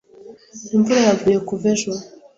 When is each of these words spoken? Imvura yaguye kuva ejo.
Imvura 0.75 1.01
yaguye 1.07 1.39
kuva 1.47 1.65
ejo. 1.73 1.91